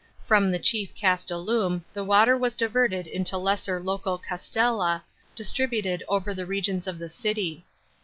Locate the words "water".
2.03-2.35